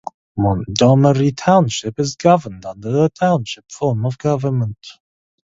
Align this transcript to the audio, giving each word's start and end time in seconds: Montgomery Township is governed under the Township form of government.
Montgomery 0.35 1.31
Township 1.31 1.99
is 1.99 2.15
governed 2.15 2.65
under 2.65 2.91
the 2.91 3.09
Township 3.11 3.71
form 3.71 4.03
of 4.03 4.17
government. 4.17 4.93